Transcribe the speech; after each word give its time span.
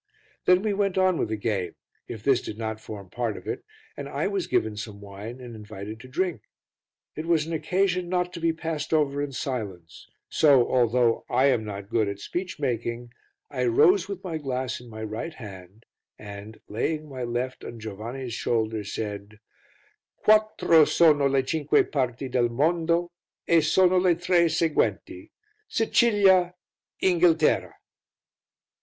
Then 0.45 0.63
we 0.63 0.73
went 0.73 0.97
on 0.97 1.19
with 1.19 1.29
the 1.29 1.37
game, 1.37 1.75
if 2.07 2.23
this 2.23 2.41
did 2.41 2.57
not 2.57 2.79
form 2.79 3.11
part 3.11 3.37
of 3.37 3.45
it, 3.45 3.63
and 3.95 4.09
I 4.09 4.25
was 4.25 4.47
given 4.47 4.75
some 4.75 4.99
wine 4.99 5.39
and 5.39 5.55
invited 5.55 5.99
to 5.99 6.07
drink. 6.07 6.41
It 7.15 7.27
was 7.27 7.45
an 7.45 7.53
occasion 7.53 8.09
not 8.09 8.33
to 8.33 8.39
be 8.39 8.51
passed 8.51 8.95
over 8.95 9.21
in 9.21 9.31
silence, 9.31 10.07
so, 10.27 10.67
although 10.67 11.23
I 11.29 11.49
am 11.51 11.63
not 11.63 11.91
good 11.91 12.07
at 12.09 12.17
speech 12.17 12.59
making, 12.59 13.11
I 13.51 13.65
rose 13.65 14.07
with 14.07 14.23
my 14.23 14.39
glass 14.39 14.79
in 14.79 14.89
my 14.89 15.03
right 15.03 15.35
hand 15.35 15.85
and, 16.17 16.59
laying 16.67 17.07
my 17.07 17.21
left 17.23 17.63
on 17.63 17.79
Giovanni's 17.79 18.33
shoulder 18.33 18.83
said 18.83 19.39
"Quattro 20.17 20.83
sono 20.85 21.27
le 21.27 21.43
cinque 21.45 21.91
parti 21.91 22.27
del 22.27 22.49
mondo 22.49 23.11
e 23.47 23.61
sono 23.61 23.97
le 23.99 24.15
tre 24.15 24.49
seguenti: 24.49 25.29
Sicilia, 25.67 26.55
Inghilterra." 27.03 27.75